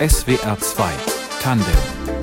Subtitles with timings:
[0.00, 0.90] SWR 2
[1.42, 2.19] Tandem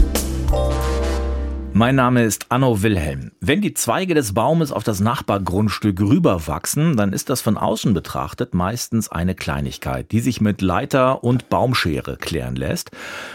[1.73, 3.31] mein Name ist Anno Wilhelm.
[3.39, 8.53] Wenn die Zweige des Baumes auf das Nachbargrundstück rüberwachsen, dann ist das von außen betrachtet
[8.53, 12.91] meistens eine Kleinigkeit, die sich mit Leiter und Baumschere klären lässt.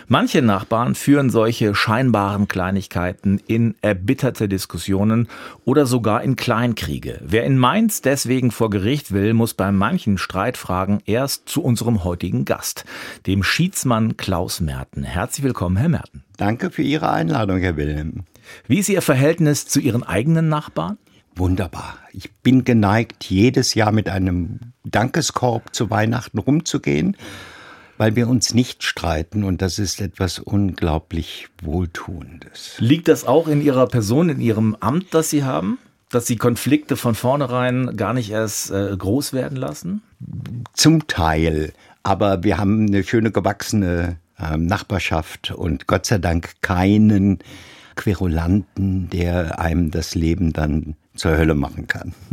[0.08, 5.28] Manche Nachbarn führen solche scheinbaren Kleinigkeiten in erbitterte Diskussionen
[5.64, 7.20] oder sogar in Kleinkriege.
[7.22, 12.44] Wer in Mainz deswegen vor Gericht will, muss bei manchen Streitfragen erst zu unserem heutigen
[12.44, 12.84] Gast,
[13.26, 15.04] dem Schiedsmann Klaus Merten.
[15.04, 16.24] Herzlich willkommen, Herr Merten.
[16.36, 18.24] Danke für Ihre Einladung, Herr Wilhelm.
[18.66, 20.98] Wie ist Ihr Verhältnis zu Ihren eigenen Nachbarn?
[21.34, 21.98] Wunderbar.
[22.12, 27.16] Ich bin geneigt, jedes Jahr mit einem Dankeskorb zu Weihnachten rumzugehen,
[27.96, 32.74] weil wir uns nicht streiten und das ist etwas unglaublich Wohltuendes.
[32.78, 35.78] Liegt das auch in Ihrer Person, in Ihrem Amt, das Sie haben?
[36.10, 40.02] Dass Sie Konflikte von vornherein gar nicht erst äh, groß werden lassen?
[40.74, 41.72] Zum Teil.
[42.02, 47.38] Aber wir haben eine schöne gewachsene Nachbarschaft und Gott sei Dank keinen
[47.96, 52.14] Querulanten, der einem das Leben dann zur Hölle machen kann.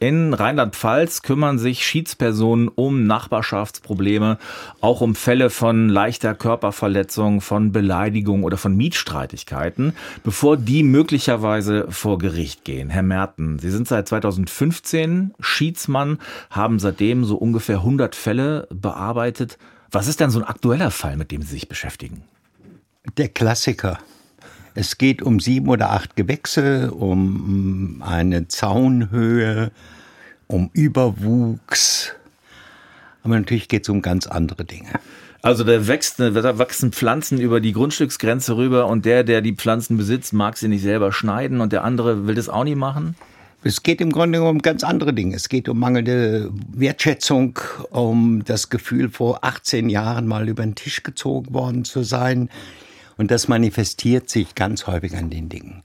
[0.00, 4.38] In Rheinland-Pfalz kümmern sich Schiedspersonen um Nachbarschaftsprobleme,
[4.80, 12.18] auch um Fälle von leichter Körperverletzung, von Beleidigung oder von Mietstreitigkeiten, bevor die möglicherweise vor
[12.18, 12.90] Gericht gehen.
[12.90, 16.18] Herr Merten, Sie sind seit 2015 Schiedsmann,
[16.50, 19.58] haben seitdem so ungefähr 100 Fälle bearbeitet.
[19.92, 22.22] Was ist denn so ein aktueller Fall, mit dem Sie sich beschäftigen?
[23.18, 23.98] Der Klassiker.
[24.74, 29.70] Es geht um sieben oder acht Gewächse, um eine Zaunhöhe,
[30.46, 32.14] um Überwuchs.
[33.22, 34.88] Aber natürlich geht es um ganz andere Dinge.
[35.42, 39.98] Also da, wächst, da wachsen Pflanzen über die Grundstücksgrenze rüber und der, der die Pflanzen
[39.98, 43.14] besitzt, mag sie nicht selber schneiden und der andere will das auch nicht machen?
[43.64, 45.36] Es geht im Grunde um ganz andere Dinge.
[45.36, 47.58] Es geht um mangelnde Wertschätzung,
[47.90, 52.48] um das Gefühl, vor 18 Jahren mal über den Tisch gezogen worden zu sein.
[53.16, 55.82] Und das manifestiert sich ganz häufig an den Dingen.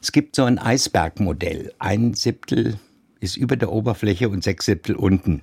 [0.00, 1.72] Es gibt so ein Eisbergmodell.
[1.80, 2.78] Ein Siebtel
[3.18, 5.42] ist über der Oberfläche und sechs Siebtel unten.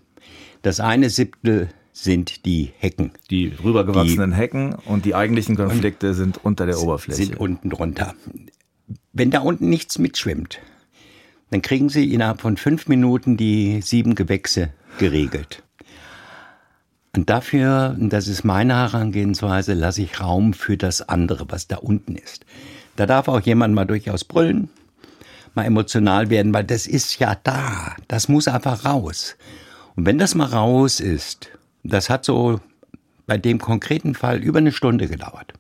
[0.61, 3.11] Das eine Siebtel sind die Hecken.
[3.29, 7.25] Die rübergewachsenen die, Hecken und die eigentlichen Konflikte sind unter der Oberfläche.
[7.25, 8.15] Sind unten drunter.
[9.11, 10.59] Wenn da unten nichts mitschwimmt,
[11.53, 15.61] dann kriegen Sie innerhalb von fünf Minuten die sieben Gewächse geregelt.
[17.15, 22.15] Und dafür, das ist meine Herangehensweise, lasse ich Raum für das andere, was da unten
[22.15, 22.47] ist.
[22.95, 24.69] Da darf auch jemand mal durchaus brüllen,
[25.53, 27.95] mal emotional werden, weil das ist ja da.
[28.07, 29.35] Das muss einfach raus.
[29.95, 31.51] Und wenn das mal raus ist,
[31.83, 32.61] das hat so
[33.27, 35.53] bei dem konkreten Fall über eine Stunde gedauert.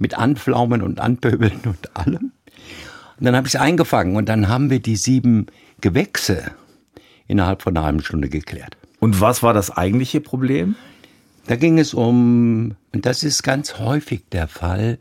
[0.00, 2.32] Mit Anflaumen und Anpöbeln und allem.
[3.18, 5.46] Und dann habe ich es eingefangen und dann haben wir die sieben
[5.80, 6.52] Gewächse
[7.26, 8.76] innerhalb von einer halben Stunde geklärt.
[9.00, 10.74] Und was war das eigentliche Problem?
[11.46, 14.98] Da ging es um, und das ist ganz häufig der Fall,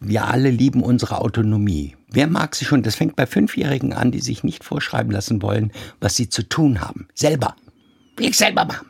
[0.00, 1.96] wir alle lieben unsere Autonomie.
[2.10, 2.82] Wer mag sie schon?
[2.82, 6.80] Das fängt bei Fünfjährigen an, die sich nicht vorschreiben lassen wollen, was sie zu tun
[6.80, 7.06] haben.
[7.14, 7.56] Selber.
[8.18, 8.86] Ich selber machen.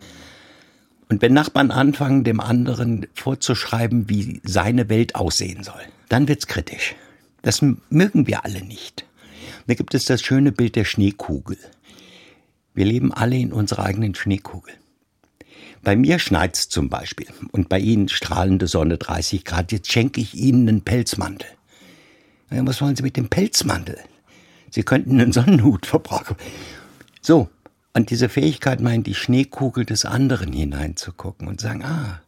[1.08, 6.94] Und wenn Nachbarn anfangen, dem anderen vorzuschreiben, wie seine Welt aussehen soll, dann wird's kritisch.
[7.42, 9.04] Das mögen wir alle nicht.
[9.66, 11.58] Da gibt es das schöne Bild der Schneekugel.
[12.74, 14.74] Wir leben alle in unserer eigenen Schneekugel.
[15.82, 19.72] Bei mir schneit's zum Beispiel und bei Ihnen strahlende Sonne 30 Grad.
[19.72, 21.48] Jetzt schenke ich Ihnen einen Pelzmantel.
[22.50, 23.98] Was wollen Sie mit dem Pelzmantel?
[24.70, 26.36] Sie könnten einen Sonnenhut verbrauchen.
[27.20, 27.50] So,
[27.94, 32.22] und diese Fähigkeit meint, die Schneekugel des anderen hineinzugucken und sagen, ah,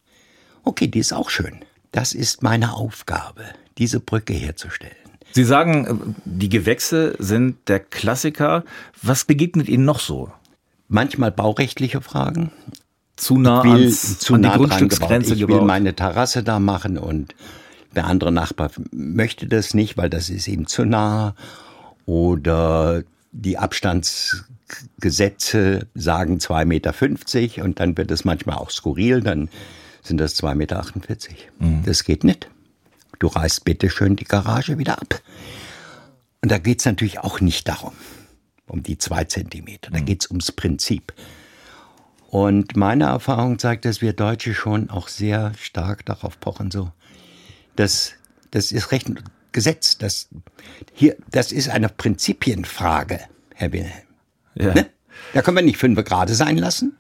[0.63, 1.61] okay, die ist auch schön.
[1.93, 3.45] Das ist meine Aufgabe,
[3.79, 5.04] diese Brücke herzustellen.
[5.35, 8.63] Sie sagen, die Gewächse sind der Klassiker.
[9.03, 10.31] Was begegnet Ihnen noch so?
[10.87, 12.53] Manchmal baurechtliche Fragen,
[13.17, 15.59] zu nah, will, ans, zu an nah die Grundstücksgrenze Ich gebaut.
[15.59, 17.35] will meine Terrasse da machen und
[17.97, 21.35] der andere Nachbar möchte das nicht, weil das ist ihm zu nah.
[22.07, 23.03] Oder
[23.33, 26.95] die Abstandsgesetze sagen 2,50 Meter
[27.65, 29.49] und dann wird es manchmal auch skurril, dann
[30.01, 30.85] sind das 2,48 Meter.
[31.59, 31.83] Mhm.
[31.85, 32.49] Das geht nicht.
[33.25, 35.23] Du reißt bitte schön die Garage wieder ab.
[36.43, 37.95] Und da geht's natürlich auch nicht darum,
[38.67, 39.91] um die zwei Zentimeter.
[39.91, 40.05] Da mhm.
[40.05, 41.15] geht's ums Prinzip.
[42.29, 46.93] Und meine Erfahrung zeigt, dass wir Deutsche schon auch sehr stark darauf pochen, so.
[47.77, 48.13] Das,
[48.51, 49.11] das ist recht
[49.53, 49.97] Gesetz.
[49.97, 50.29] Das,
[50.93, 53.21] hier, das ist eine Prinzipienfrage,
[53.55, 54.07] Herr Wilhelm.
[54.55, 54.75] Ja.
[54.75, 54.91] Ne?
[55.33, 56.95] Da können wir nicht fünf Grade sein lassen.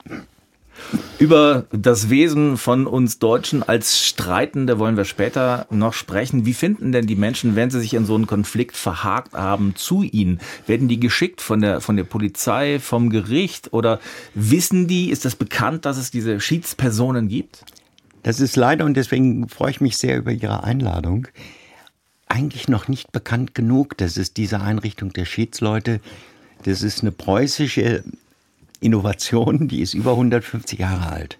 [1.18, 6.44] Über das Wesen von uns Deutschen als Streitende wollen wir später noch sprechen.
[6.44, 10.02] Wie finden denn die Menschen, wenn sie sich in so einen Konflikt verhakt haben, zu
[10.02, 10.40] ihnen?
[10.66, 14.00] Werden die geschickt von der, von der Polizei, vom Gericht oder
[14.34, 17.64] wissen die, ist das bekannt, dass es diese Schiedspersonen gibt?
[18.24, 21.28] Das ist leider, und deswegen freue ich mich sehr über Ihre Einladung,
[22.26, 23.96] eigentlich noch nicht bekannt genug.
[23.98, 26.00] Das ist diese Einrichtung der Schiedsleute.
[26.64, 28.02] Das ist eine preußische
[28.84, 31.38] Innovation, die ist über 150 Jahre alt.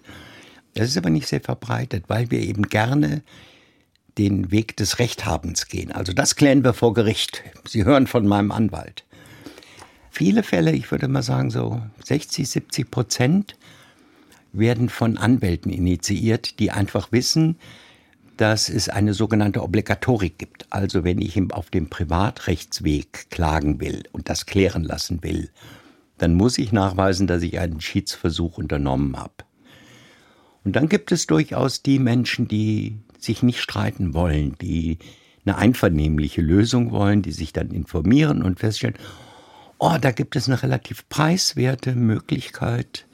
[0.73, 3.21] Das ist aber nicht sehr verbreitet, weil wir eben gerne
[4.17, 5.91] den Weg des Rechthabens gehen.
[5.91, 7.43] Also das klären wir vor Gericht.
[7.67, 9.03] Sie hören von meinem Anwalt.
[10.09, 13.57] Viele Fälle, ich würde mal sagen so 60, 70 Prozent,
[14.53, 17.57] werden von Anwälten initiiert, die einfach wissen,
[18.37, 20.65] dass es eine sogenannte Obligatorik gibt.
[20.69, 25.49] Also wenn ich auf dem Privatrechtsweg klagen will und das klären lassen will,
[26.17, 29.33] dann muss ich nachweisen, dass ich einen Schiedsversuch unternommen habe.
[30.63, 34.97] Und dann gibt es durchaus die Menschen, die sich nicht streiten wollen, die
[35.45, 38.97] eine einvernehmliche Lösung wollen, die sich dann informieren und feststellen,
[39.77, 43.05] oh, da gibt es eine relativ preiswerte Möglichkeit,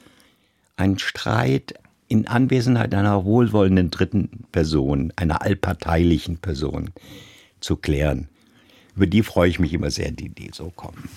[0.77, 1.73] einen Streit
[2.07, 6.91] in Anwesenheit einer wohlwollenden dritten Person, einer allparteilichen Person
[7.59, 8.27] zu klären.
[8.95, 11.09] Über die freue ich mich immer sehr, die, die so kommen.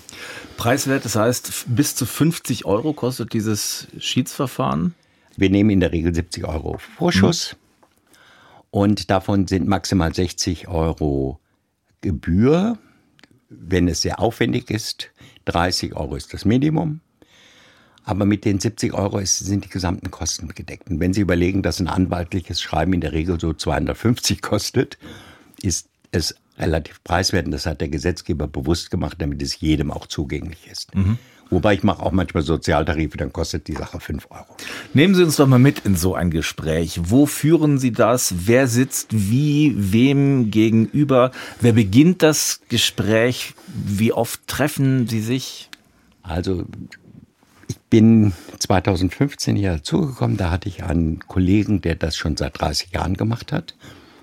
[0.57, 4.95] Preiswert, das heißt, bis zu 50 Euro kostet dieses Schiedsverfahren?
[5.35, 7.57] Wir nehmen in der Regel 70 Euro Vorschuss hm.
[8.71, 11.39] und davon sind maximal 60 Euro
[12.01, 12.77] Gebühr.
[13.49, 15.09] Wenn es sehr aufwendig ist,
[15.45, 17.01] 30 Euro ist das Minimum.
[18.05, 20.89] Aber mit den 70 Euro sind die gesamten Kosten gedeckt.
[20.89, 24.99] Und wenn Sie überlegen, dass ein anwaltliches Schreiben in der Regel so 250 kostet,
[25.61, 27.45] ist es relativ preiswert.
[27.45, 30.95] Und das hat der Gesetzgeber bewusst gemacht, damit es jedem auch zugänglich ist.
[30.95, 31.17] Mhm.
[31.49, 34.57] Wobei ich mache auch manchmal Sozialtarife, dann kostet die Sache 5 Euro.
[34.93, 36.99] Nehmen Sie uns doch mal mit in so ein Gespräch.
[37.03, 38.33] Wo führen Sie das?
[38.47, 41.31] Wer sitzt wie, wem gegenüber?
[41.61, 43.53] Wer beginnt das Gespräch?
[43.67, 45.69] Wie oft treffen Sie sich?
[46.23, 46.65] Also
[47.67, 52.91] ich bin 2015 hier dazugekommen, da hatte ich einen Kollegen, der das schon seit 30
[52.91, 53.75] Jahren gemacht hat.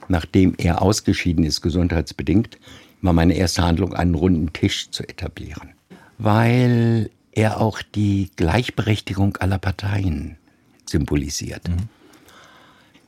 [0.08, 2.58] Nachdem er ausgeschieden ist, gesundheitsbedingt,
[3.00, 5.70] war meine erste Handlung, einen runden Tisch zu etablieren.
[6.18, 10.36] Weil er auch die Gleichberechtigung aller Parteien
[10.86, 11.68] symbolisiert.
[11.68, 11.88] Mhm.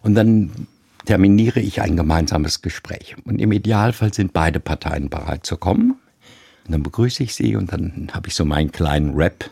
[0.03, 0.67] Und dann
[1.05, 3.17] terminiere ich ein gemeinsames Gespräch.
[3.25, 5.97] Und im Idealfall sind beide Parteien bereit zu kommen.
[6.65, 9.51] Und dann begrüße ich sie und dann habe ich so meinen kleinen Rap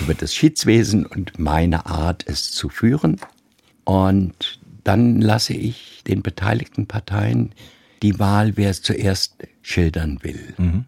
[0.00, 3.20] über das Schiedswesen und meine Art, es zu führen.
[3.84, 4.57] Und
[4.88, 7.52] dann lasse ich den beteiligten Parteien
[8.02, 10.54] die Wahl, wer es zuerst schildern will.
[10.56, 10.86] Mhm.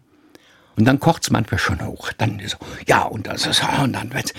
[0.75, 2.11] Und dann kocht es manchmal schon hoch.
[2.13, 2.57] Dann so,
[2.87, 4.33] ja, und das ist, und dann wird's.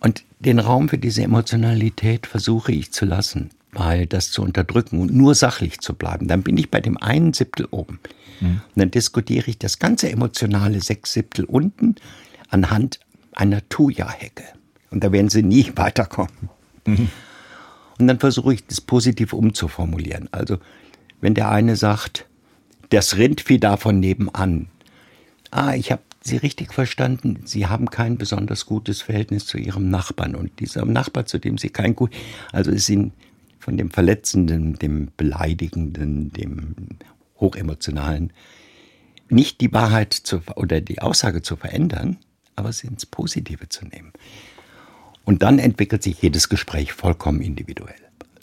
[0.00, 5.14] Und den Raum für diese Emotionalität versuche ich zu lassen, weil das zu unterdrücken und
[5.14, 6.28] nur sachlich zu bleiben.
[6.28, 7.98] Dann bin ich bei dem einen Siebtel oben.
[8.40, 8.60] Mhm.
[8.74, 11.94] Und dann diskutiere ich das ganze emotionale sechs Siebtel unten
[12.50, 13.00] anhand
[13.32, 14.44] einer Thuja-Hecke.
[14.90, 16.50] Und da werden sie nie weiterkommen.
[16.84, 17.08] Mhm.
[17.98, 20.28] Und dann versuche ich das positiv umzuformulieren.
[20.32, 20.58] Also,
[21.20, 22.26] wenn der eine sagt,
[22.90, 24.68] das Rindvieh davon nebenan,
[25.50, 30.34] ah, ich habe Sie richtig verstanden, Sie haben kein besonders gutes Verhältnis zu Ihrem Nachbarn.
[30.34, 32.12] Und dieser Nachbar, zu dem Sie kein gut,
[32.52, 33.12] also ist Ihnen
[33.60, 36.74] von dem Verletzenden, dem Beleidigenden, dem
[37.40, 38.32] Hochemotionalen,
[39.28, 42.18] nicht die Wahrheit zu, oder die Aussage zu verändern,
[42.54, 44.12] aber sie ins Positive zu nehmen.
[45.26, 47.94] Und dann entwickelt sich jedes Gespräch vollkommen individuell.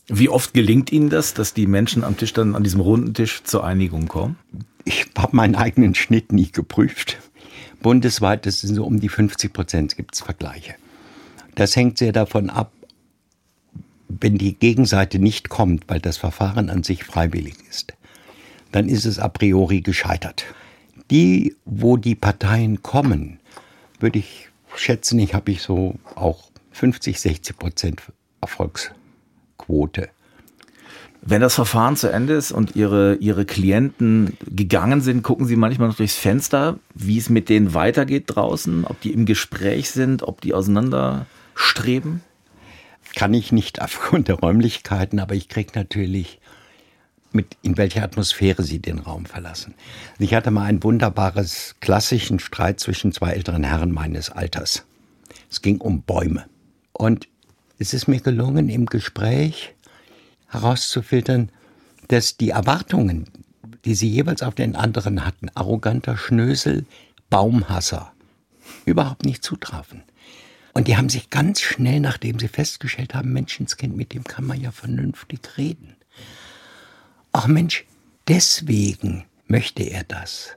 [0.10, 3.42] Wie oft gelingt Ihnen das, dass die Menschen am Tisch dann an diesem runden Tisch
[3.44, 4.38] zur Einigung kommen?
[4.84, 7.18] Ich habe meinen eigenen Schnitt nie geprüft.
[7.82, 10.76] Bundesweit das sind so um die 50 Prozent gibt es Vergleiche.
[11.56, 12.74] Das hängt sehr davon ab,
[14.10, 17.94] wenn die Gegenseite nicht kommt, weil das Verfahren an sich freiwillig ist,
[18.72, 20.46] dann ist es a priori gescheitert.
[21.12, 23.40] Die, wo die Parteien kommen,
[24.00, 28.02] würde ich schätzen, ich habe ich so auch 50, 60 Prozent
[28.42, 30.10] Erfolgsquote.
[31.26, 35.88] Wenn das Verfahren zu Ende ist und Ihre, Ihre Klienten gegangen sind, gucken Sie manchmal
[35.88, 40.42] noch durchs Fenster, wie es mit denen weitergeht draußen, ob die im Gespräch sind, ob
[40.42, 42.22] die auseinanderstreben?
[43.16, 46.42] Kann ich nicht aufgrund der Räumlichkeiten, aber ich kriege natürlich
[47.32, 49.76] mit, in welcher Atmosphäre sie den Raum verlassen.
[50.20, 54.86] Ich hatte mal ein wunderbares klassischen Streit zwischen zwei älteren Herren meines Alters.
[55.50, 56.46] Es ging um Bäume.
[56.94, 57.28] Und
[57.80, 59.76] es ist mir gelungen, im Gespräch
[60.48, 61.50] herauszufiltern,
[62.08, 63.28] dass die Erwartungen,
[63.86, 66.86] die sie jeweils auf den anderen hatten, arroganter Schnösel,
[67.30, 68.14] Baumhasser,
[68.86, 70.04] überhaupt nicht zutrafen.
[70.74, 74.62] Und die haben sich ganz schnell, nachdem sie festgestellt haben, Menschenskind, mit dem kann man
[74.62, 75.96] ja vernünftig reden,
[77.32, 77.86] ach Mensch,
[78.28, 80.56] deswegen möchte er das.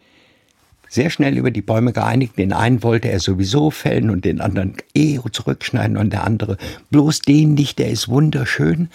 [0.97, 2.39] Sehr schnell über die Bäume geeinigt.
[2.39, 6.57] Den einen wollte er sowieso fällen und den anderen eh zurückschneiden und der andere
[6.89, 8.89] bloß den nicht, der ist wunderschön.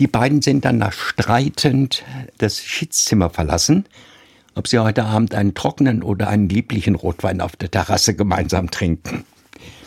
[0.00, 2.04] Die beiden sind dann nach streitend
[2.36, 3.86] das Schießzimmer verlassen,
[4.54, 9.24] ob sie heute Abend einen trockenen oder einen lieblichen Rotwein auf der Terrasse gemeinsam trinken.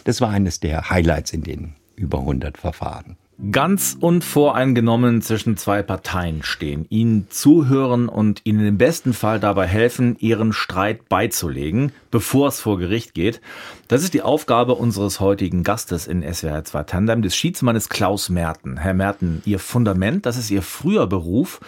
[0.06, 3.16] Das war eines der Highlights in den über 100 Verfahren
[3.52, 10.16] ganz unvoreingenommen zwischen zwei Parteien stehen, ihnen zuhören und ihnen im besten Fall dabei helfen,
[10.20, 13.42] ihren Streit beizulegen, bevor es vor Gericht geht.
[13.88, 18.78] Das ist die Aufgabe unseres heutigen Gastes in SWR 2 Tandem, des Schiedsmannes Klaus Merten.
[18.78, 21.60] Herr Merten, Ihr Fundament, das ist Ihr früher Beruf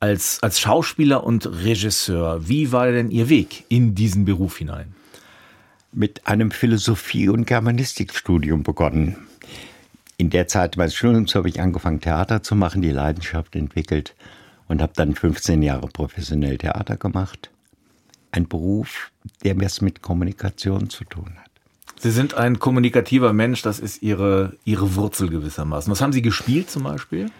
[0.00, 2.48] als, als Schauspieler und Regisseur.
[2.48, 4.94] Wie war denn Ihr Weg in diesen Beruf hinein?
[5.92, 9.27] Mit einem Philosophie- und Germanistikstudium begonnen
[10.18, 14.14] in der Zeit meines Studiums habe ich angefangen, Theater zu machen, die Leidenschaft entwickelt
[14.66, 17.50] und habe dann 15 Jahre professionell Theater gemacht.
[18.32, 19.12] Ein Beruf,
[19.44, 21.50] der was mit Kommunikation zu tun hat.
[22.00, 25.90] Sie sind ein kommunikativer Mensch, das ist Ihre, Ihre Wurzel gewissermaßen.
[25.90, 27.30] Was haben Sie gespielt zum Beispiel?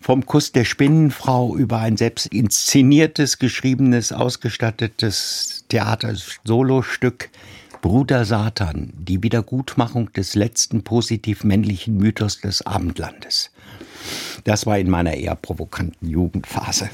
[0.00, 7.30] Vom Kuss der Spinnenfrau über ein selbst inszeniertes, geschriebenes, ausgestattetes Theater-Solostück
[7.82, 13.50] Bruder Satan, die Wiedergutmachung des letzten positiv männlichen Mythos des Abendlandes.
[14.44, 16.90] Das war in meiner eher provokanten Jugendphase.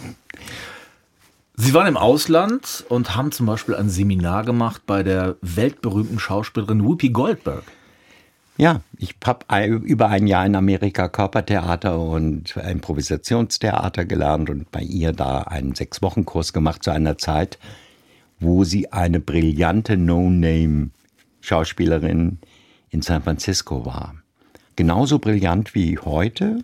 [1.56, 6.82] Sie waren im Ausland und haben zum Beispiel ein Seminar gemacht bei der weltberühmten Schauspielerin
[6.82, 7.64] Whoopi Goldberg.
[8.56, 15.12] Ja, ich habe über ein Jahr in Amerika Körpertheater und Improvisationstheater gelernt und bei ihr
[15.12, 17.58] da einen Sechs-Wochen-Kurs gemacht zu einer Zeit,
[18.40, 22.38] wo sie eine brillante No-Name-Schauspielerin
[22.90, 24.14] in San Francisco war.
[24.76, 26.62] Genauso brillant wie heute,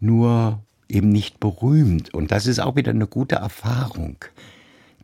[0.00, 2.12] nur eben nicht berühmt.
[2.12, 4.16] Und das ist auch wieder eine gute Erfahrung.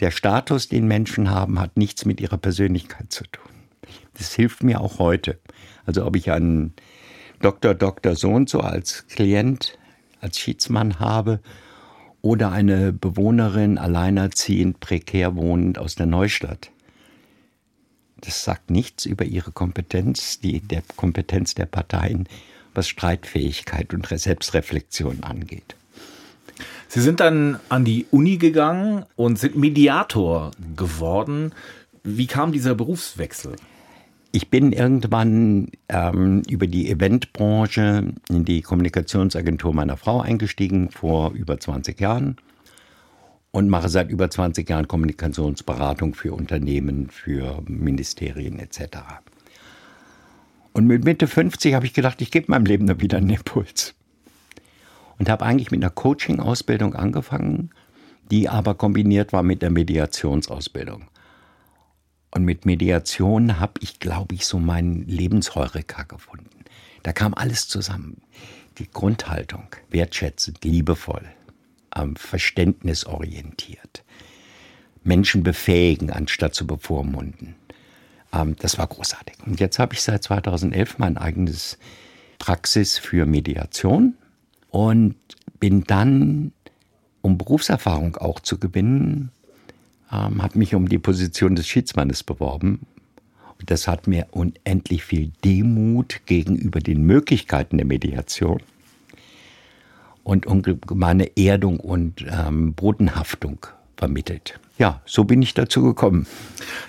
[0.01, 3.51] Der Status, den Menschen haben, hat nichts mit ihrer Persönlichkeit zu tun.
[4.15, 5.39] Das hilft mir auch heute.
[5.87, 6.75] Also ob ich einen
[7.41, 7.75] Dr.
[7.75, 8.15] Dr.
[8.15, 9.79] So und so als Klient,
[10.21, 11.41] als Schiedsmann habe
[12.29, 16.71] oder eine Bewohnerin alleinerziehend, prekär wohnend aus der Neustadt.
[18.21, 22.29] Das sagt nichts über ihre Kompetenz, die, der Kompetenz der Parteien,
[22.75, 25.75] was Streitfähigkeit und Selbstreflexion angeht.
[26.89, 31.55] Sie sind dann an die Uni gegangen und sind Mediator geworden.
[32.05, 33.57] Wie kam dieser Berufswechsel?
[34.31, 41.59] Ich bin irgendwann ähm, über die Eventbranche in die Kommunikationsagentur meiner Frau eingestiegen, vor über
[41.59, 42.37] 20 Jahren.
[43.51, 48.99] Und mache seit über 20 Jahren Kommunikationsberatung für Unternehmen, für Ministerien etc.
[50.75, 53.95] Und mit Mitte 50 habe ich gedacht, ich gebe meinem Leben da wieder einen Impuls.
[55.19, 57.71] Und habe eigentlich mit einer Coaching-Ausbildung angefangen,
[58.31, 61.09] die aber kombiniert war mit der Mediationsausbildung.
[62.31, 66.65] Und mit Mediation habe ich, glaube ich, so meinen Lebensheureka gefunden.
[67.03, 68.21] Da kam alles zusammen.
[68.79, 71.25] Die Grundhaltung, wertschätzend, liebevoll,
[71.97, 74.05] ähm, verständnisorientiert.
[75.05, 77.57] Menschen befähigen, anstatt zu bevormunden.
[78.33, 79.37] Ähm, das war großartig.
[79.47, 81.79] Und jetzt habe ich seit 2011 mein eigenes
[82.39, 84.15] Praxis für Mediation
[84.71, 85.17] und
[85.59, 86.53] bin dann,
[87.23, 89.33] um Berufserfahrung auch zu gewinnen,
[90.13, 92.81] ähm, habe mich um die Position des Schiedsmannes beworben.
[93.65, 98.63] Das hat mir unendlich viel Demut gegenüber den Möglichkeiten der Mediation
[100.23, 100.47] und
[100.95, 104.61] meine Erdung und ähm, Bodenhaftung vermittelt.
[104.79, 106.27] Ja, so bin ich dazu gekommen.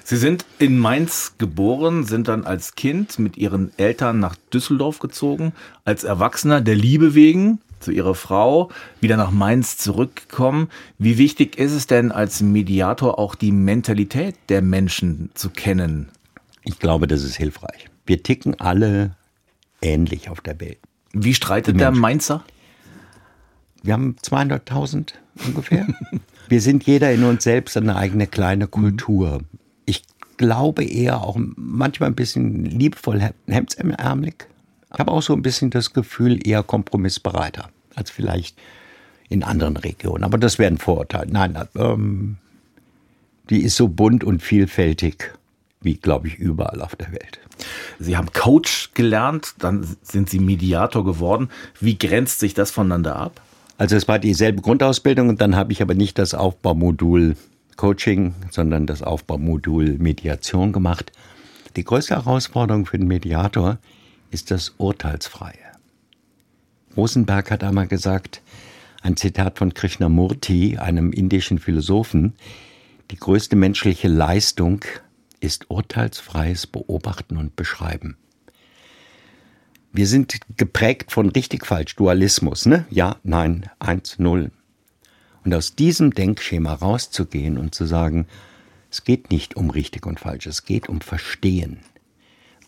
[0.04, 5.54] Sie sind in Mainz geboren, sind dann als Kind mit Ihren Eltern nach Düsseldorf gezogen,
[5.86, 8.70] als Erwachsener der Liebe wegen zu ihrer Frau,
[9.02, 10.70] wieder nach Mainz zurückkommen.
[10.98, 16.10] Wie wichtig ist es denn als Mediator auch die Mentalität der Menschen zu kennen?
[16.64, 17.88] Ich glaube, das ist hilfreich.
[18.06, 19.16] Wir ticken alle
[19.82, 20.80] ähnlich auf der Welt.
[21.14, 22.44] Wie streitet der Mainzer?
[23.82, 25.14] Wir haben 200.000
[25.46, 25.88] ungefähr.
[26.50, 29.42] Wir sind jeder in uns selbst eine eigene kleine Kultur.
[29.86, 30.04] Ich
[30.38, 34.48] glaube eher auch manchmal ein bisschen liebevoll hemdsärmelig.
[34.94, 38.58] Ich habe auch so ein bisschen das Gefühl, eher kompromissbereiter als vielleicht
[39.30, 40.24] in anderen Regionen.
[40.24, 41.28] Aber das wäre ein Vorurteil.
[41.30, 42.38] Nein, ähm,
[43.50, 45.34] die ist so bunt und vielfältig
[45.82, 47.40] wie, glaube ich, überall auf der Welt.
[48.00, 51.50] Sie haben Coach gelernt, dann sind Sie Mediator geworden.
[51.80, 53.42] Wie grenzt sich das voneinander ab?
[53.78, 57.36] Also es war dieselbe Grundausbildung und dann habe ich aber nicht das Aufbaumodul
[57.78, 61.14] Coaching, sondern das Aufbaumodul Mediation gemacht.
[61.78, 63.78] Die größte Herausforderung für den Mediator
[64.32, 65.70] ist das Urteilsfreie.
[66.96, 68.42] Rosenberg hat einmal gesagt,
[69.02, 72.34] ein Zitat von Krishnamurti, einem indischen Philosophen,
[73.12, 74.84] die größte menschliche Leistung
[75.40, 78.18] ist urteilsfreies Beobachten und Beschreiben.
[79.92, 82.86] Wir sind geprägt von richtig falsch, Dualismus, ne?
[82.90, 84.52] Ja, nein, eins, null.
[85.44, 88.28] Und aus diesem Denkschema rauszugehen und zu sagen,
[88.92, 91.80] es geht nicht um richtig und falsch, es geht um Verstehen.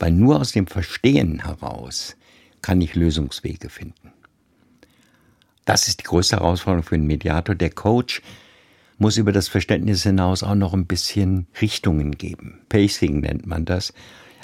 [0.02, 2.18] Weil nur aus dem Verstehen heraus
[2.64, 4.12] kann ich Lösungswege finden.
[5.64, 7.54] Das ist die größte Herausforderung für einen Mediator.
[7.54, 8.24] Der Coach
[8.98, 12.62] muss über das Verständnis hinaus auch noch ein bisschen Richtungen geben.
[12.68, 13.94] Pacing nennt man das.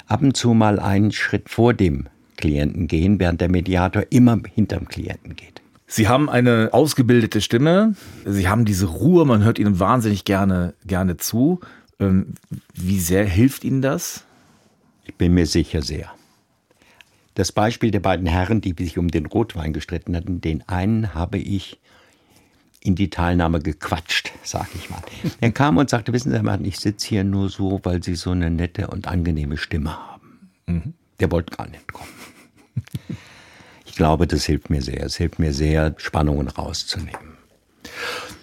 [0.06, 4.86] Ab und zu mal einen Schritt vor dem Klienten gehen, während der Mediator immer hinterm
[4.86, 5.60] Klienten geht.
[5.88, 11.16] Sie haben eine ausgebildete Stimme, Sie haben diese Ruhe, man hört Ihnen wahnsinnig gerne, gerne
[11.16, 11.58] zu.
[11.98, 12.34] Ähm,
[12.74, 14.24] wie sehr hilft Ihnen das?
[15.08, 16.12] Ich bin mir sicher sehr.
[17.34, 21.38] Das Beispiel der beiden Herren, die sich um den Rotwein gestritten hatten, den einen habe
[21.38, 21.78] ich
[22.80, 25.02] in die Teilnahme gequatscht, sag ich mal.
[25.40, 28.30] Er kam und sagte, wissen Sie, Mann, ich sitze hier nur so, weil Sie so
[28.30, 30.50] eine nette und angenehme Stimme haben.
[30.66, 30.94] Mhm.
[31.20, 32.10] Der wollte gar nicht kommen.
[33.84, 35.02] Ich glaube, das hilft mir sehr.
[35.02, 37.36] Es hilft mir sehr, Spannungen rauszunehmen.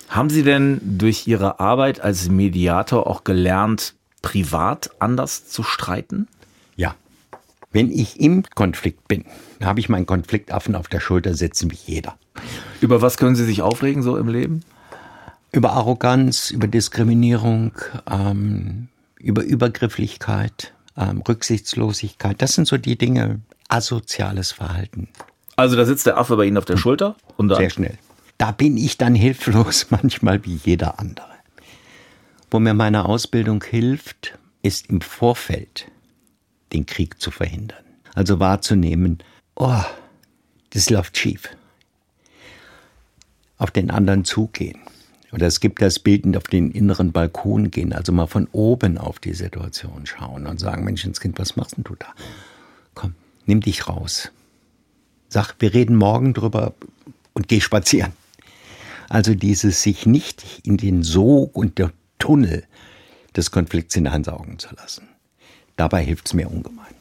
[0.10, 6.27] Haben Sie denn durch Ihre Arbeit als Mediator auch gelernt, privat anders zu streiten?
[6.75, 6.96] Ja.
[7.72, 9.25] Wenn ich im Konflikt bin,
[9.62, 12.17] habe ich meinen Konfliktaffen auf der Schulter sitzen wie jeder.
[12.82, 14.63] Über was können Sie sich aufregen so im Leben?
[15.51, 17.74] Über Arroganz, über Diskriminierung,
[18.10, 18.88] ähm,
[19.20, 22.41] über Übergrifflichkeit, ähm, Rücksichtslosigkeit.
[22.41, 25.10] Das sind so die Dinge, asoziales Verhalten.
[25.55, 27.98] Also da sitzt der Affe bei Ihnen auf der Schulter und dann Sehr schnell.
[28.38, 31.27] Da bin ich dann hilflos, manchmal wie jeder andere.
[32.51, 35.88] Wo mir meine Ausbildung hilft, ist im Vorfeld
[36.74, 37.84] den Krieg zu verhindern.
[38.13, 39.19] Also wahrzunehmen,
[39.55, 39.84] oh,
[40.72, 41.50] das läuft schief.
[43.57, 44.79] Auf den anderen zugehen.
[45.31, 49.19] Oder es gibt das Bild auf den inneren Balkon gehen, also mal von oben auf
[49.19, 52.07] die Situation schauen und sagen, Menschenskind, was machst denn du da?
[52.93, 54.31] Komm, nimm dich raus.
[55.27, 56.74] Sag, wir reden morgen drüber
[57.34, 58.13] und geh spazieren.
[59.10, 62.63] Also dieses sich nicht in den Sog und der Tunnel
[63.36, 65.08] des Konflikts hineinsaugen zu lassen.
[65.75, 66.93] Dabei hilft es mir ungemein.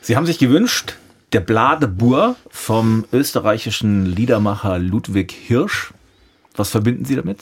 [0.00, 0.96] Sie haben sich gewünscht,
[1.32, 5.94] der Blade Bur vom österreichischen Liedermacher Ludwig Hirsch.
[6.54, 7.40] Was verbinden Sie damit?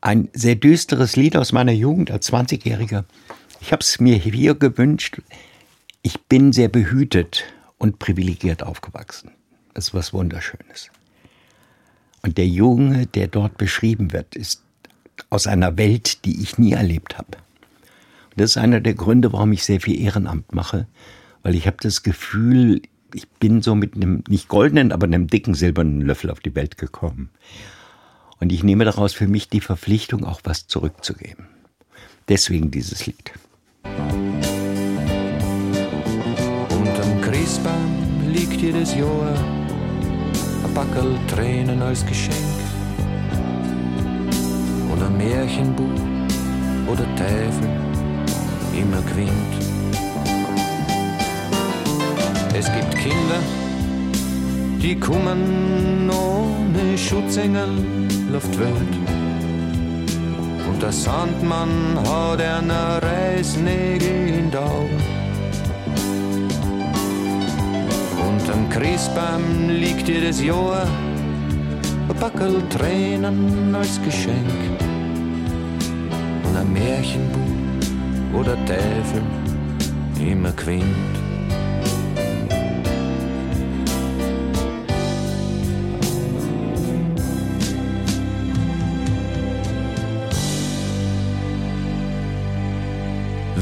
[0.00, 3.04] Ein sehr düsteres Lied aus meiner Jugend als 20-Jähriger.
[3.60, 5.22] Ich habe es mir hier gewünscht.
[6.02, 7.44] Ich bin sehr behütet
[7.78, 9.30] und privilegiert aufgewachsen.
[9.72, 10.90] Das ist was Wunderschönes.
[12.22, 14.62] Und der Junge, der dort beschrieben wird, ist
[15.30, 17.38] aus einer Welt, die ich nie erlebt habe.
[18.36, 20.86] Das ist einer der Gründe, warum ich sehr viel Ehrenamt mache,
[21.42, 22.82] weil ich habe das Gefühl,
[23.14, 26.76] ich bin so mit einem nicht goldenen, aber einem dicken silbernen Löffel auf die Welt
[26.76, 27.30] gekommen.
[28.38, 31.46] Und ich nehme daraus für mich die Verpflichtung, auch was zurückzugeben.
[32.28, 33.32] Deswegen dieses Lied.
[36.68, 39.34] Unterm Christbaum liegt jedes Jahr
[40.64, 42.36] ein Backel Tränen als Geschenk.
[45.06, 46.00] Ein Märchenbuch
[46.88, 47.95] oder Teufel
[48.76, 49.30] immer gewinnt.
[52.54, 53.40] Es gibt Kinder,
[54.82, 57.68] die kommen ohne Schutzengel
[58.30, 58.94] Luftwelt.
[60.68, 65.02] Und der Sandmann hat eine Reisnägel in den Augen.
[68.28, 70.86] Unterm Christbaum liegt jedes Jahr
[72.08, 74.50] ein Backel Tränen als Geschenk.
[76.44, 77.45] Und ein Märchenbuch
[78.38, 79.22] oder Teufel
[80.20, 81.25] immer gewinnt.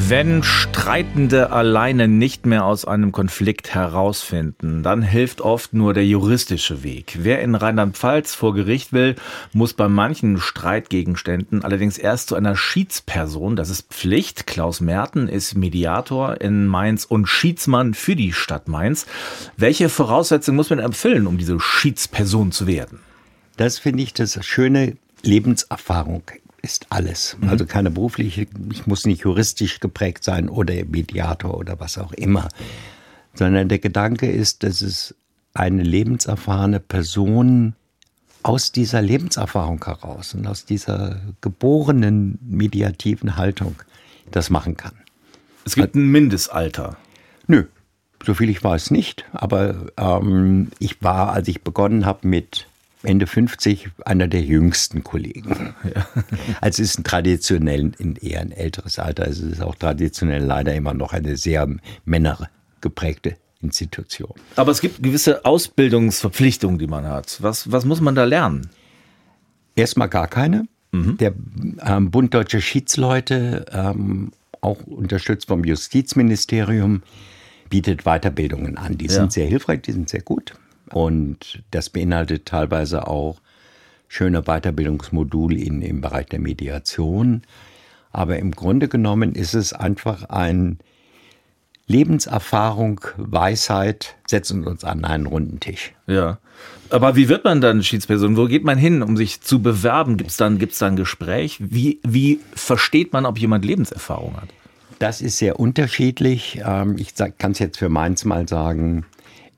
[0.06, 6.82] Wenn Streitende alleine nicht mehr aus einem Konflikt herausfinden, dann hilft oft nur der juristische
[6.82, 7.16] Weg.
[7.20, 9.16] Wer in Rheinland-Pfalz vor Gericht will,
[9.54, 14.46] muss bei manchen Streitgegenständen allerdings erst zu einer Schiedsperson, das ist Pflicht.
[14.46, 19.06] Klaus Merten ist Mediator in Mainz und Schiedsmann für die Stadt Mainz.
[19.56, 22.98] Welche Voraussetzungen muss man erfüllen, um diese Schiedsperson zu werden?
[23.56, 26.24] Das finde ich das schöne Lebenserfahrung
[26.64, 27.36] ist alles.
[27.40, 27.50] Mhm.
[27.50, 32.48] Also keine berufliche, ich muss nicht juristisch geprägt sein oder Mediator oder was auch immer,
[33.34, 35.14] sondern der Gedanke ist, dass es
[35.52, 37.74] eine lebenserfahrene Person
[38.42, 43.76] aus dieser Lebenserfahrung heraus und aus dieser geborenen mediativen Haltung
[44.30, 44.94] das machen kann.
[45.64, 46.96] Es gibt ein Mindestalter.
[47.46, 47.64] Nö,
[48.24, 49.24] soviel ich weiß nicht.
[49.32, 52.66] Aber ähm, ich war, als ich begonnen habe mit
[53.04, 55.74] Ende 50 einer der jüngsten Kollegen.
[55.84, 56.06] Ja.
[56.60, 59.24] Also es ist ein traditionell eher ein älteres Alter.
[59.24, 61.68] Also es ist auch traditionell leider immer noch eine sehr
[62.04, 64.34] männergeprägte Institution.
[64.56, 67.38] Aber es gibt gewisse Ausbildungsverpflichtungen, die man hat.
[67.40, 68.68] Was, was muss man da lernen?
[69.76, 70.66] Erstmal gar keine.
[70.92, 71.16] Mhm.
[71.18, 71.34] Der
[71.84, 77.02] ähm, Bund Deutscher Schiedsleute, ähm, auch unterstützt vom Justizministerium,
[77.68, 78.96] bietet Weiterbildungen an.
[78.96, 79.12] Die ja.
[79.12, 80.54] sind sehr hilfreich, die sind sehr gut.
[80.90, 83.40] Und das beinhaltet teilweise auch
[84.08, 87.42] schöne Weiterbildungsmodule in, im Bereich der Mediation.
[88.12, 90.78] Aber im Grunde genommen ist es einfach ein
[91.86, 95.92] Lebenserfahrung, Weisheit, setzen uns an einen runden Tisch.
[96.06, 96.38] Ja.
[96.90, 98.36] Aber wie wird man dann Schiedsperson?
[98.36, 100.16] Wo geht man hin, um sich zu bewerben?
[100.16, 101.58] Gibt es dann, gibt's dann ein Gespräch?
[101.60, 104.48] Wie, wie versteht man, ob jemand Lebenserfahrung hat?
[104.98, 106.60] Das ist sehr unterschiedlich.
[106.64, 109.04] Ähm, ich kann es jetzt für meins mal sagen.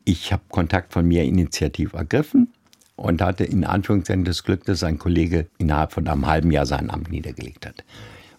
[0.09, 2.49] Ich habe Kontakt von mir initiativ ergriffen
[2.95, 6.91] und hatte in Anführungszeichen das Glück, dass ein Kollege innerhalb von einem halben Jahr sein
[6.91, 7.85] Amt niedergelegt hat.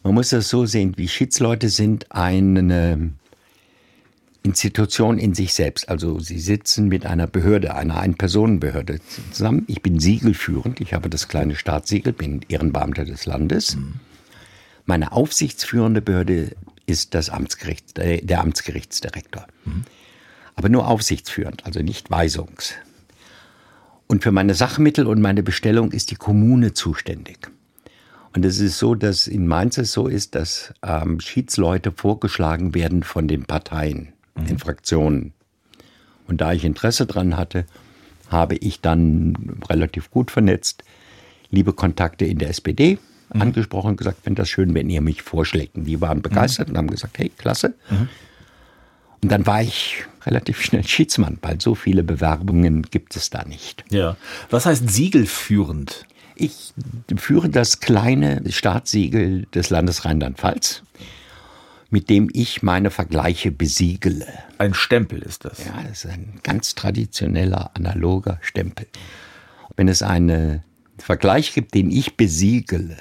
[0.01, 3.12] Man muss das so sehen, wie Schiedsleute sind eine
[4.43, 5.89] Institution in sich selbst.
[5.89, 9.01] Also sie sitzen mit einer Behörde, einer Ein-Personen-Behörde
[9.32, 9.65] zusammen.
[9.67, 13.75] Ich bin siegelführend, ich habe das kleine Staatssiegel, bin Ehrenbeamter des Landes.
[13.75, 13.95] Mhm.
[14.86, 19.45] Meine aufsichtsführende Behörde ist das Amtsgericht, äh, der Amtsgerichtsdirektor.
[19.65, 19.84] Mhm.
[20.58, 22.74] Aber nur aufsichtsführend, also nicht weisungs.
[24.08, 27.50] Und für meine Sachmittel und meine Bestellung ist die Kommune zuständig.
[28.34, 33.04] Und es ist so, dass in Mainz es so ist, dass ähm, Schiedsleute vorgeschlagen werden
[33.04, 34.46] von den Parteien, mhm.
[34.48, 35.34] den Fraktionen.
[36.28, 37.65] Und da ich Interesse dran hatte,
[38.30, 40.84] habe ich dann relativ gut vernetzt
[41.50, 42.98] liebe Kontakte in der SPD
[43.34, 43.41] mhm.
[43.41, 45.76] angesprochen und gesagt, finde das schön, wenn ihr mich vorschlägt.
[45.76, 46.74] Und die waren begeistert mhm.
[46.74, 47.76] und haben gesagt, hey, klasse.
[47.89, 48.10] Mhm.
[49.21, 53.84] Und dann war ich relativ schnell Schiedsmann, weil so viele Bewerbungen gibt es da nicht.
[53.89, 54.17] Ja.
[54.49, 56.06] Was heißt siegelführend?
[56.36, 56.73] Ich
[57.15, 60.84] führe das kleine Staatssiegel des Landes Rheinland-Pfalz,
[61.89, 64.27] mit dem ich meine Vergleiche besiegele.
[64.60, 65.65] Ein Stempel ist das.
[65.65, 68.86] Ja, das ist ein ganz traditioneller, analoger Stempel.
[69.75, 70.63] Wenn es einen
[70.99, 72.97] Vergleich gibt, den ich besiegele,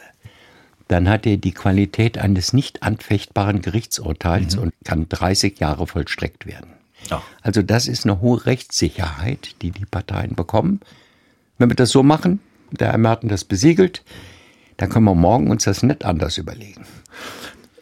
[0.88, 4.62] dann hat er die Qualität eines nicht anfechtbaren Gerichtsurteils mhm.
[4.62, 6.70] und kann 30 Jahre vollstreckt werden.
[7.10, 7.22] Ja.
[7.42, 10.80] Also das ist eine hohe Rechtssicherheit, die die Parteien bekommen.
[11.58, 14.02] Wenn wir das so machen, der Herr Merten das besiegelt,
[14.76, 16.84] dann können wir morgen uns das nicht anders überlegen.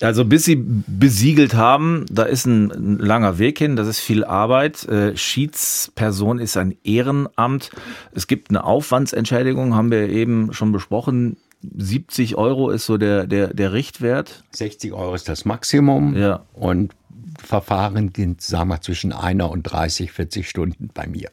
[0.01, 4.87] Also bis Sie besiegelt haben, da ist ein, langer Weg hin, das ist viel Arbeit.
[4.87, 7.71] Äh, Schiedsperson ist ein Ehrenamt.
[8.13, 11.37] Es gibt eine Aufwandsentschädigung, haben wir eben schon besprochen.
[11.77, 14.45] 70 Euro ist so der, der, der Richtwert.
[14.53, 16.17] 60 Euro ist das Maximum.
[16.17, 16.45] Ja.
[16.53, 16.95] Und
[17.43, 21.31] Verfahren sind, sagen wir, zwischen einer und 30, 40 Stunden bei mir.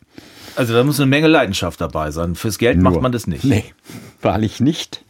[0.56, 2.36] Also da muss eine Menge Leidenschaft dabei sein.
[2.36, 3.44] Fürs Geld Nur, macht man das nicht.
[3.44, 3.66] Nee,
[4.22, 5.04] wahrlich nicht.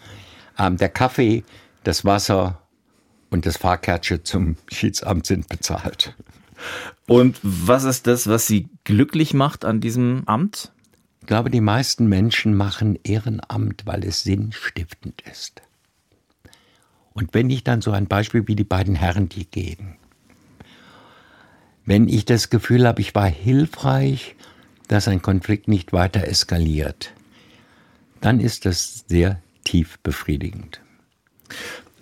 [0.58, 1.44] Ähm, der Kaffee,
[1.84, 2.60] das Wasser
[3.30, 6.16] und das Fahrkärtchen zum Schiedsamt sind bezahlt.
[7.08, 10.72] Und was ist das, was Sie glücklich macht an diesem Amt?
[11.22, 15.62] Ich glaube, die meisten Menschen machen Ehrenamt, weil es sinnstiftend ist.
[17.14, 19.96] Und wenn ich dann so ein Beispiel wie die beiden Herren, die gehen,
[21.86, 24.36] wenn ich das Gefühl habe, ich war hilfreich,
[24.88, 27.14] dass ein Konflikt nicht weiter eskaliert,
[28.20, 30.82] dann ist das sehr tief befriedigend.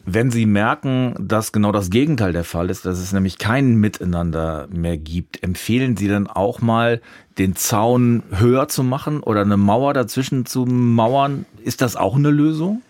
[0.05, 4.67] Wenn Sie merken, dass genau das Gegenteil der Fall ist, dass es nämlich kein Miteinander
[4.71, 7.01] mehr gibt, empfehlen Sie dann auch mal,
[7.37, 11.45] den Zaun höher zu machen oder eine Mauer dazwischen zu mauern?
[11.63, 12.81] Ist das auch eine Lösung?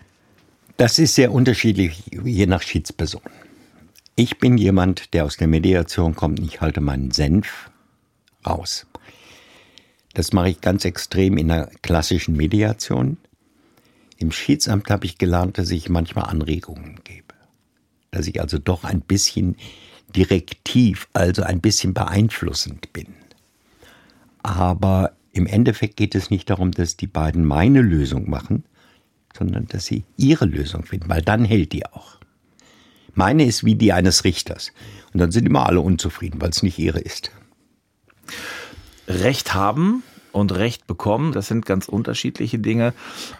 [0.76, 3.22] Das ist sehr unterschiedlich, je nach Schiedsperson.
[4.16, 6.40] Ich bin jemand, der aus der Mediation kommt.
[6.40, 7.70] Ich halte meinen Senf
[8.46, 8.86] raus.
[10.14, 13.18] Das mache ich ganz extrem in der klassischen Mediation.
[14.20, 17.34] Im Schiedsamt habe ich gelernt, dass ich manchmal Anregungen gebe.
[18.10, 19.56] Dass ich also doch ein bisschen
[20.14, 23.06] direktiv, also ein bisschen beeinflussend bin.
[24.42, 28.64] Aber im Endeffekt geht es nicht darum, dass die beiden meine Lösung machen,
[29.36, 32.18] sondern dass sie ihre Lösung finden, weil dann hält die auch.
[33.14, 34.72] Meine ist wie die eines Richters.
[35.14, 37.30] Und dann sind immer alle unzufrieden, weil es nicht ihre ist.
[39.08, 42.94] Recht haben und Recht bekommen, das sind ganz unterschiedliche Dinge.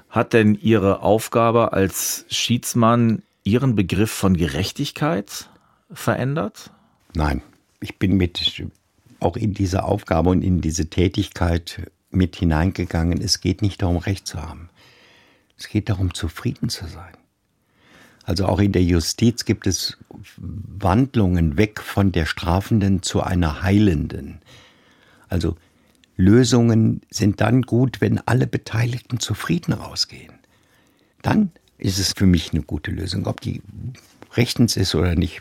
[0.08, 5.48] Hat denn Ihre Aufgabe als Schiedsmann Ihren Begriff von Gerechtigkeit
[5.92, 6.70] verändert?
[7.14, 7.42] Nein,
[7.80, 8.62] ich bin mit
[9.20, 13.20] auch in diese Aufgabe und in diese Tätigkeit mit hineingegangen.
[13.20, 14.68] Es geht nicht darum, Recht zu haben.
[15.58, 17.12] Es geht darum, zufrieden zu sein.
[18.24, 19.98] Also auch in der Justiz gibt es
[20.36, 24.40] Wandlungen weg von der strafenden zu einer heilenden.
[25.28, 25.56] Also
[26.20, 30.34] Lösungen sind dann gut, wenn alle Beteiligten zufrieden rausgehen.
[31.22, 33.26] Dann ist es für mich eine gute Lösung.
[33.26, 33.62] Ob die
[34.34, 35.40] rechtens ist oder nicht,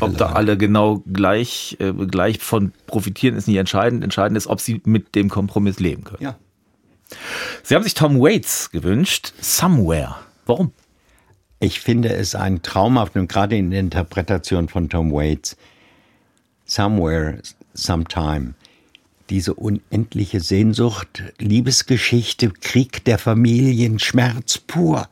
[0.00, 4.02] Ob da alle genau gleich, äh, gleich von profitieren, ist nicht entscheidend.
[4.02, 6.22] Entscheidend ist, ob sie mit dem Kompromiss leben können.
[6.22, 6.36] Ja.
[7.62, 10.16] Sie haben sich Tom Waits gewünscht, Somewhere.
[10.46, 10.72] Warum?
[11.60, 15.56] Ich finde es ein traumhaft und gerade in der Interpretation von Tom Waits,
[16.64, 17.38] Somewhere,
[17.74, 18.54] Sometime,
[19.32, 25.08] diese unendliche Sehnsucht, Liebesgeschichte, Krieg der Familien, Schmerz pur.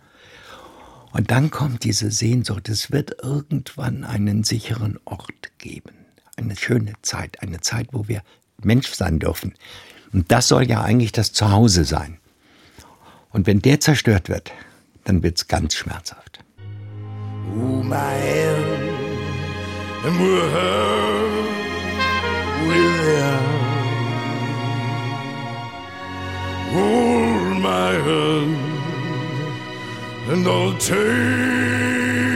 [1.13, 5.95] Und dann kommt diese Sehnsucht, es wird irgendwann einen sicheren Ort geben.
[6.37, 8.21] Eine schöne Zeit, eine Zeit, wo wir
[8.63, 9.55] Mensch sein dürfen.
[10.13, 12.19] Und das soll ja eigentlich das Zuhause sein.
[13.31, 14.53] Und wenn der zerstört wird,
[15.05, 16.41] dann wird es ganz schmerzhaft.
[17.57, 18.91] Oh, my hand,
[20.05, 20.81] and we're
[26.73, 28.57] Hold my hand
[30.31, 32.30] and I'll take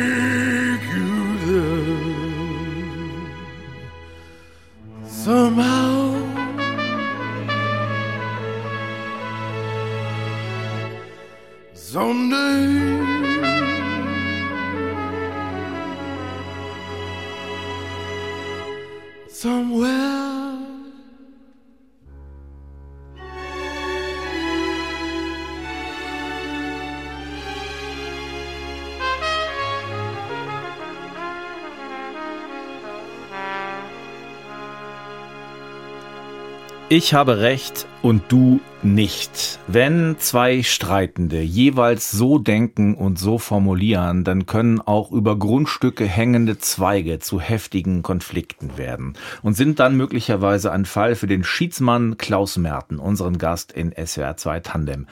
[36.96, 39.58] Ich habe recht und du nicht.
[39.66, 46.58] Wenn zwei Streitende jeweils so denken und so formulieren, dann können auch über Grundstücke hängende
[46.58, 52.58] Zweige zu heftigen Konflikten werden und sind dann möglicherweise ein Fall für den Schiedsmann Klaus
[52.58, 55.08] Merten, unseren Gast in SWR 2 Tandem.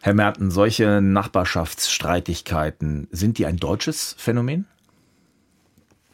[0.00, 4.64] Herr Merten, solche Nachbarschaftsstreitigkeiten, sind die ein deutsches Phänomen?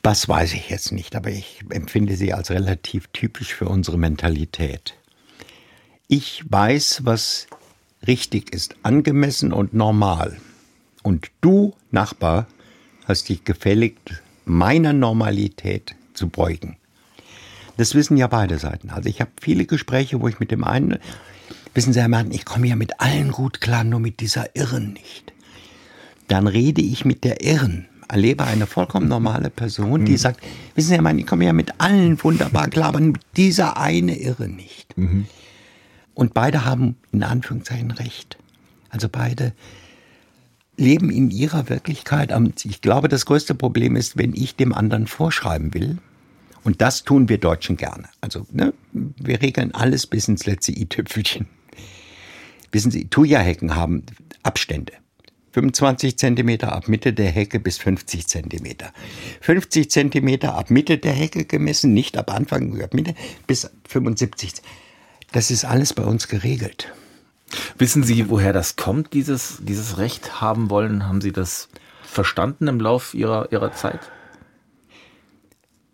[0.02, 4.96] Das weiß ich jetzt nicht, aber ich empfinde sie als relativ typisch für unsere Mentalität.
[6.08, 7.46] Ich weiß, was
[8.06, 10.36] richtig ist, angemessen und normal.
[11.02, 12.46] Und du, Nachbar,
[13.06, 16.76] hast dich gefälligt, meiner Normalität zu beugen.
[17.76, 18.90] Das wissen ja beide Seiten.
[18.90, 20.98] Also ich habe viele Gespräche, wo ich mit dem einen,
[21.72, 24.92] wissen Sie, Herr Martin, ich komme ja mit allen gut klar, nur mit dieser Irren
[24.92, 25.32] nicht.
[26.28, 30.18] Dann rede ich mit der Irren, erlebe eine vollkommen normale Person, die mhm.
[30.18, 30.40] sagt,
[30.74, 34.18] wissen Sie, Herr Martin, ich komme ja mit allen wunderbar klar, aber mit dieser eine
[34.18, 34.96] Irre nicht.
[34.96, 35.26] Mhm.
[36.14, 38.38] Und beide haben in Anführungszeichen recht.
[38.90, 39.52] Also beide
[40.76, 42.32] leben in ihrer Wirklichkeit.
[42.64, 45.98] Ich glaube, das größte Problem ist, wenn ich dem anderen vorschreiben will.
[46.62, 48.08] Und das tun wir Deutschen gerne.
[48.20, 51.46] Also ne, wir regeln alles bis ins letzte i-Tüpfelchen.
[52.72, 54.04] Wissen Sie, Thuja-Hecken haben
[54.42, 54.92] Abstände.
[55.52, 58.92] 25 Zentimeter ab Mitte der Hecke bis 50 Zentimeter.
[59.42, 63.14] 50 Zentimeter ab Mitte der Hecke gemessen, nicht ab Anfang, ab Mitte,
[63.46, 64.74] bis 75 Zentimeter.
[65.34, 66.92] Das ist alles bei uns geregelt.
[67.76, 71.08] Wissen Sie, woher das kommt, dieses, dieses Recht haben wollen?
[71.08, 71.68] Haben Sie das
[72.04, 73.98] verstanden im Lauf Ihrer, Ihrer Zeit?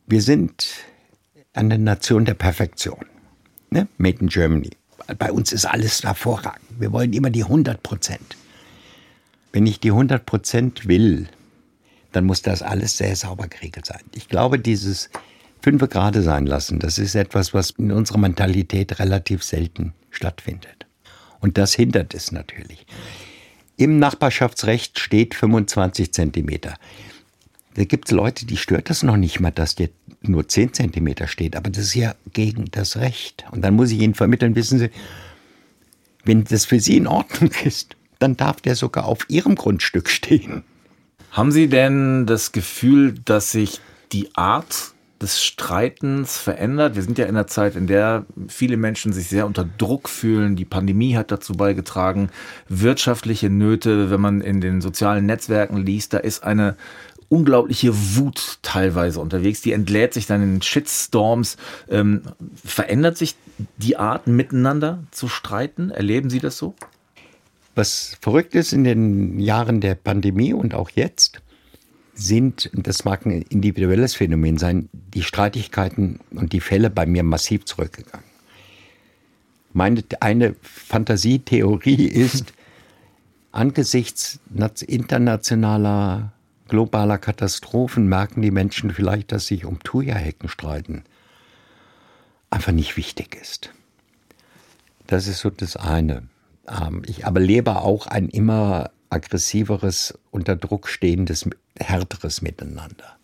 [0.06, 0.66] Wir sind
[1.54, 3.06] eine Nation der Perfektion.
[3.70, 3.88] Ne?
[3.96, 4.72] Made in Germany.
[5.18, 6.66] Bei uns ist alles hervorragend.
[6.78, 8.36] Wir wollen immer die 100 Prozent.
[9.52, 11.28] Wenn ich die 100 Prozent will,
[12.12, 14.02] dann muss das alles sehr sauber geregelt sein.
[14.12, 15.08] Ich glaube, dieses
[15.62, 16.78] fünf gerade sein lassen.
[16.78, 20.86] Das ist etwas, was in unserer Mentalität relativ selten stattfindet.
[21.40, 22.86] Und das hindert es natürlich.
[23.76, 26.74] Im Nachbarschaftsrecht steht 25 Zentimeter.
[27.74, 29.88] Da gibt es Leute, die stört das noch nicht mal, dass der
[30.22, 31.56] nur 10 Zentimeter steht.
[31.56, 33.44] Aber das ist ja gegen das Recht.
[33.52, 34.90] Und dann muss ich Ihnen vermitteln, wissen Sie,
[36.24, 40.64] wenn das für Sie in Ordnung ist, dann darf der sogar auf Ihrem Grundstück stehen.
[41.30, 43.80] Haben Sie denn das Gefühl, dass sich
[44.12, 46.96] die Art des Streitens verändert.
[46.96, 50.56] Wir sind ja in einer Zeit, in der viele Menschen sich sehr unter Druck fühlen.
[50.56, 52.30] Die Pandemie hat dazu beigetragen.
[52.68, 56.76] Wirtschaftliche Nöte, wenn man in den sozialen Netzwerken liest, da ist eine
[57.28, 59.60] unglaubliche Wut teilweise unterwegs.
[59.60, 61.56] Die entlädt sich dann in Shitstorms.
[61.88, 62.22] Ähm,
[62.64, 63.36] verändert sich
[63.76, 65.90] die Art, miteinander zu streiten?
[65.90, 66.74] Erleben Sie das so?
[67.74, 71.40] Was verrückt ist in den Jahren der Pandemie und auch jetzt,
[72.20, 77.64] sind, das mag ein individuelles Phänomen sein, die Streitigkeiten und die Fälle bei mir massiv
[77.64, 78.26] zurückgegangen.
[79.72, 82.52] Meine eine Fantasietheorie ist,
[83.52, 84.38] angesichts
[84.82, 86.32] internationaler,
[86.68, 91.04] globaler Katastrophen merken die Menschen vielleicht, dass sich um Thuja-Hecken streiten
[92.50, 93.70] einfach nicht wichtig ist.
[95.06, 96.24] Das ist so das eine.
[96.68, 103.16] Ähm, ich aber lebe auch ein immer aggressiveres, unter Druck stehendes, härteres Miteinander.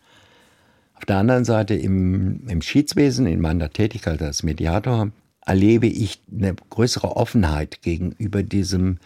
[0.94, 5.10] Auf der anderen Seite im, im Schiedswesen, in meiner Tätigkeit als Mediator,
[5.44, 8.98] erlebe ich eine größere Offenheit gegenüber diesem,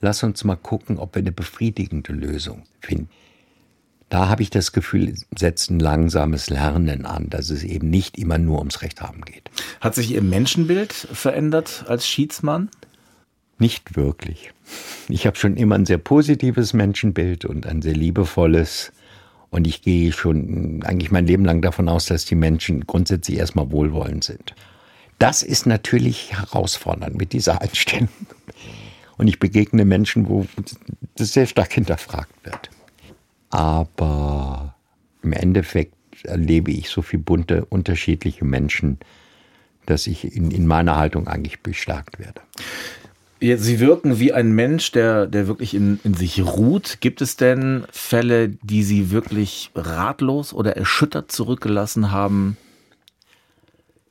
[0.00, 3.08] lass uns mal gucken, ob wir eine befriedigende Lösung finden.
[4.08, 8.38] Da habe ich das Gefühl, setzt ein langsames Lernen an, dass es eben nicht immer
[8.38, 9.50] nur ums Recht haben geht.
[9.80, 12.70] Hat sich Ihr Menschenbild verändert als Schiedsmann?
[13.58, 14.52] Nicht wirklich.
[15.08, 18.92] Ich habe schon immer ein sehr positives Menschenbild und ein sehr liebevolles.
[19.50, 23.70] Und ich gehe schon eigentlich mein Leben lang davon aus, dass die Menschen grundsätzlich erstmal
[23.70, 24.54] wohlwollend sind.
[25.18, 28.08] Das ist natürlich herausfordernd mit dieser Einstellung.
[29.16, 30.46] Und ich begegne Menschen, wo
[31.16, 32.70] das sehr stark hinterfragt wird.
[33.48, 34.74] Aber
[35.22, 38.98] im Endeffekt erlebe ich so viele bunte, unterschiedliche Menschen,
[39.86, 42.42] dass ich in, in meiner Haltung eigentlich bestärkt werde.
[43.38, 46.98] Sie wirken wie ein Mensch, der, der wirklich in, in sich ruht.
[47.00, 52.56] Gibt es denn Fälle, die Sie wirklich ratlos oder erschüttert zurückgelassen haben?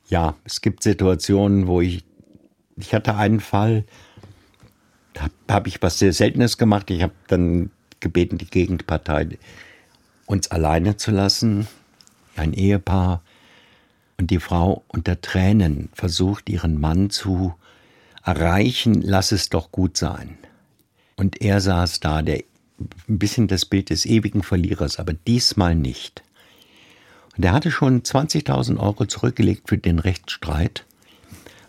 [0.08, 2.04] Ja, es gibt Situationen, wo ich,
[2.76, 3.84] ich hatte einen Fall,
[5.12, 6.88] da habe hab ich was sehr Seltenes gemacht.
[6.90, 9.38] Ich habe dann gebeten, die Gegenpartei
[10.26, 11.66] uns alleine zu lassen,
[12.36, 13.22] ein Ehepaar,
[14.18, 17.54] und die Frau unter Tränen versucht, ihren Mann zu
[18.26, 20.36] erreichen, lass es doch gut sein.
[21.16, 22.42] Und er saß da, der
[23.08, 26.22] ein bisschen das Bild des ewigen Verlierers, aber diesmal nicht.
[27.36, 30.84] Und er hatte schon 20.000 Euro zurückgelegt für den Rechtsstreit,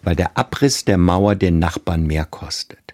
[0.03, 2.93] weil der Abriss der Mauer den Nachbarn mehr kostet.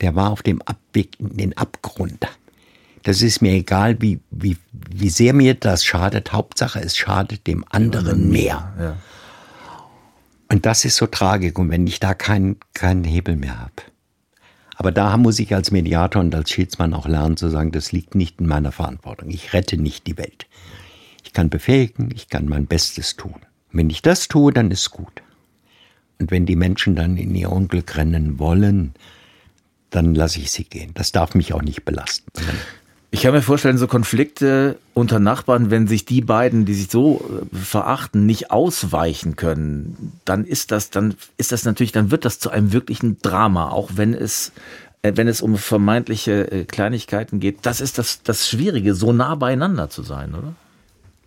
[0.00, 2.28] Der war auf dem Abweg in den Abgrund.
[3.02, 6.32] Das ist mir egal, wie, wie, wie sehr mir das schadet.
[6.32, 8.74] Hauptsache, es schadet dem anderen mehr.
[8.78, 8.96] Ja.
[10.48, 11.54] Und das ist so tragisch.
[11.56, 13.82] Und wenn ich da keinen keinen Hebel mehr habe.
[14.76, 18.14] Aber da muss ich als Mediator und als Schiedsmann auch lernen zu sagen, das liegt
[18.14, 19.30] nicht in meiner Verantwortung.
[19.30, 20.46] Ich rette nicht die Welt.
[21.24, 23.34] Ich kann befähigen, ich kann mein Bestes tun.
[23.72, 25.22] wenn ich das tue, dann ist gut.
[26.18, 28.94] Und wenn die Menschen dann in ihr Unglück rennen wollen,
[29.90, 30.92] dann lasse ich sie gehen.
[30.94, 32.30] Das darf mich auch nicht belasten.
[33.16, 37.24] Ich kann mir vorstellen, so Konflikte unter Nachbarn, wenn sich die beiden, die sich so
[37.50, 42.40] äh, verachten, nicht ausweichen können, dann ist das, dann ist das natürlich, dann wird das
[42.40, 44.52] zu einem wirklichen Drama, auch wenn es,
[45.00, 47.60] äh, wenn es um vermeintliche äh, Kleinigkeiten geht.
[47.62, 50.52] Das ist das, das Schwierige, so nah beieinander zu sein, oder?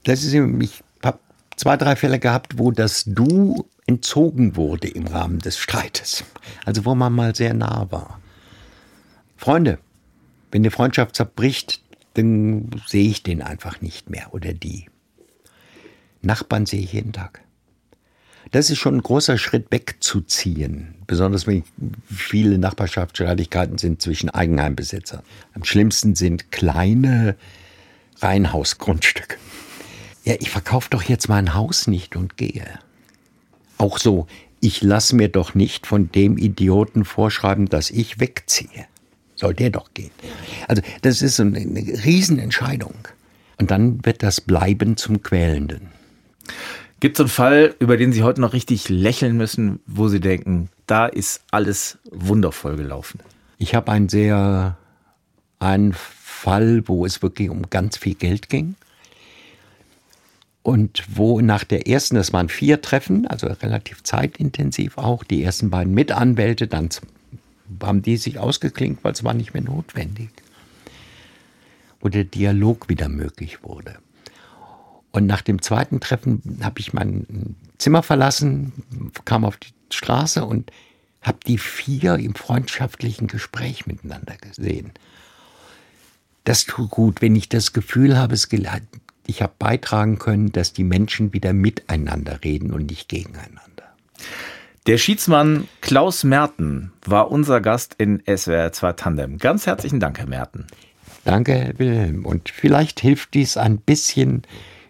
[0.03, 1.17] Das ist, ich habe
[1.55, 6.23] zwei, drei Fälle gehabt, wo das Du entzogen wurde im Rahmen des Streites.
[6.65, 8.19] Also wo man mal sehr nah war.
[9.37, 9.79] Freunde,
[10.51, 11.81] wenn die Freundschaft zerbricht,
[12.15, 14.85] dann sehe ich den einfach nicht mehr oder die.
[16.21, 17.41] Nachbarn sehe ich jeden Tag.
[18.51, 21.63] Das ist schon ein großer Schritt wegzuziehen, besonders wenn
[22.09, 25.21] viele Nachbarschaftsstreitigkeiten sind zwischen Eigenheimbesitzern.
[25.53, 27.35] Am schlimmsten sind kleine
[28.21, 29.37] Reihenhausgrundstücke.
[30.23, 32.79] Ja, ich verkaufe doch jetzt mein Haus nicht und gehe.
[33.77, 34.27] Auch so,
[34.61, 38.87] ich lasse mir doch nicht von dem Idioten vorschreiben, dass ich wegziehe
[39.39, 40.11] soll der doch gehen.
[40.67, 42.93] Also das ist eine Riesenentscheidung.
[43.57, 45.89] Und dann wird das Bleiben zum Quälenden.
[46.99, 50.69] Gibt es einen Fall, über den Sie heute noch richtig lächeln müssen, wo Sie denken,
[50.87, 53.19] da ist alles wundervoll gelaufen?
[53.57, 54.77] Ich habe einen sehr,
[55.59, 58.75] einen Fall, wo es wirklich um ganz viel Geld ging.
[60.61, 65.69] Und wo nach der ersten, das waren vier Treffen, also relativ zeitintensiv auch, die ersten
[65.69, 66.89] beiden mit Anwälte, dann
[67.81, 70.29] haben die sich ausgeklinkt, weil es war nicht mehr notwendig.
[71.99, 73.97] Wo der Dialog wieder möglich wurde.
[75.11, 78.73] Und nach dem zweiten Treffen habe ich mein Zimmer verlassen,
[79.25, 80.71] kam auf die Straße und
[81.21, 84.91] habe die vier im freundschaftlichen Gespräch miteinander gesehen.
[86.43, 88.47] Das tut gut, wenn ich das Gefühl habe, es
[89.25, 93.93] ich habe beitragen können, dass die Menschen wieder miteinander reden und nicht gegeneinander.
[94.89, 99.37] Der Schiedsmann Klaus Merten war unser Gast in SWR 2 Tandem.
[99.37, 100.65] Ganz herzlichen Dank, Herr Merten.
[101.23, 102.25] Danke, Herr Wilhelm.
[102.25, 104.41] Und vielleicht hilft dies ein bisschen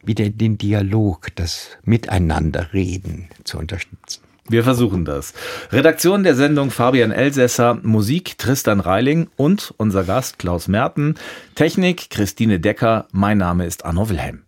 [0.01, 4.23] wieder den Dialog, das Miteinanderreden zu unterstützen.
[4.47, 5.33] Wir versuchen das.
[5.69, 11.15] Redaktion der Sendung Fabian Elsässer, Musik Tristan Reiling und unser Gast Klaus Merten,
[11.55, 13.09] Technik Christine Decker.
[13.11, 14.43] Mein Name ist Arno Wilhelm.